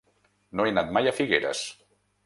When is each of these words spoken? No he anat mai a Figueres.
No 0.61 0.65
he 0.69 0.73
anat 0.75 0.91
mai 0.97 1.11
a 1.13 1.15
Figueres. 1.21 1.65